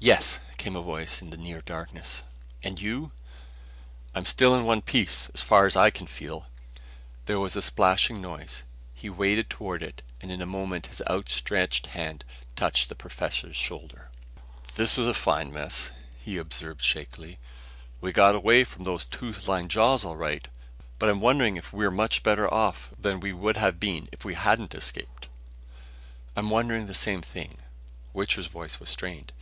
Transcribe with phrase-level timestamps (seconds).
[0.00, 2.22] "Yes," came a voice in the near darkness.
[2.62, 3.10] "And you?"
[4.14, 6.46] "I'm still in one piece as far as I can feel."
[7.26, 8.62] There was a splashing noise.
[8.94, 12.24] He waded toward it and in a moment his outstretched hand
[12.54, 14.08] touched the professor's shoulder.
[14.76, 17.40] "This is a fine mess," he observed shakily.
[18.00, 20.46] "We got away from those tooth lined jaws, all right,
[21.00, 24.34] but I'm wondering if we're much better off than we would have been if we
[24.34, 25.26] hadn't escaped."
[26.36, 27.58] "I'm wondering the same thing."
[28.14, 29.32] Wichter's voice was strained.